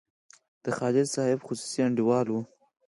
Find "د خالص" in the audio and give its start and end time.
0.63-1.07